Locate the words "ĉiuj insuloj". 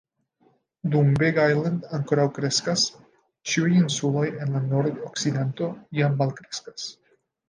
3.51-4.23